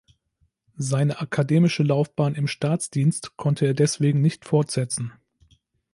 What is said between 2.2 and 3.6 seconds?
im Staatsdienst